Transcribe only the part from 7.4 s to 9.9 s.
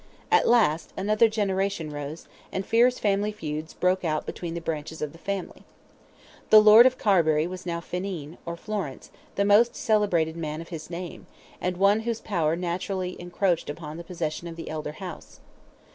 now was Fineen, or Florence, the most